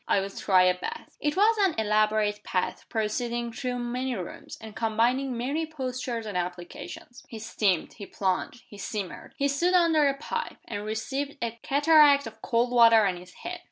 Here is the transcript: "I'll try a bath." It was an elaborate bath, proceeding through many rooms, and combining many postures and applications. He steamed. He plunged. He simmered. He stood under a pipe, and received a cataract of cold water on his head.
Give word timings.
"I'll 0.07 0.31
try 0.31 0.63
a 0.63 0.73
bath." 0.79 1.15
It 1.19 1.37
was 1.37 1.55
an 1.59 1.75
elaborate 1.77 2.39
bath, 2.51 2.87
proceeding 2.89 3.53
through 3.53 3.77
many 3.77 4.15
rooms, 4.15 4.57
and 4.59 4.75
combining 4.75 5.37
many 5.37 5.67
postures 5.67 6.25
and 6.25 6.35
applications. 6.35 7.23
He 7.29 7.37
steamed. 7.37 7.93
He 7.93 8.07
plunged. 8.07 8.63
He 8.67 8.79
simmered. 8.79 9.35
He 9.37 9.47
stood 9.47 9.75
under 9.75 10.07
a 10.09 10.17
pipe, 10.17 10.57
and 10.65 10.83
received 10.85 11.37
a 11.39 11.51
cataract 11.61 12.25
of 12.25 12.41
cold 12.41 12.71
water 12.71 13.05
on 13.05 13.15
his 13.17 13.31
head. 13.45 13.59